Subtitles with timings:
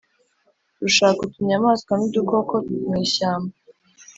[0.81, 2.53] rushaka utunyamaswa n'udukoko
[2.89, 3.53] mu ishyamba.